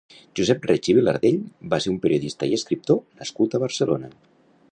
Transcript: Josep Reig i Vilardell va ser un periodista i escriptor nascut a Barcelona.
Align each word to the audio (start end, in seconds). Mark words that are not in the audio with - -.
Josep 0.37 0.63
Reig 0.69 0.87
i 0.93 0.95
Vilardell 0.99 1.37
va 1.75 1.79
ser 1.85 1.93
un 1.93 1.99
periodista 2.07 2.49
i 2.53 2.57
escriptor 2.59 2.99
nascut 3.23 3.53
a 3.59 3.63
Barcelona. 3.67 4.13